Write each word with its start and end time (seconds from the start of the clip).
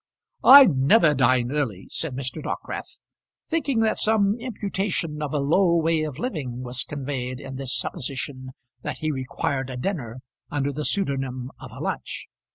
"I 0.43 0.65
never 0.65 1.13
dine 1.13 1.51
early," 1.51 1.85
said 1.91 2.15
Mr. 2.15 2.41
Dockwrath, 2.41 2.97
thinking 3.47 3.81
that 3.81 3.99
some 3.99 4.35
imputation 4.39 5.21
of 5.21 5.31
a 5.31 5.37
low 5.37 5.75
way 5.75 6.01
of 6.01 6.17
living 6.17 6.63
was 6.63 6.81
conveyed 6.83 7.39
in 7.39 7.55
this 7.57 7.77
supposition 7.77 8.49
that 8.81 8.97
he 8.97 9.11
required 9.11 9.69
a 9.69 9.77
dinner 9.77 10.21
under 10.49 10.73
the 10.73 10.85
pseudonym 10.85 11.51
of 11.59 11.71
a 11.71 11.79
lunch. 11.79 12.25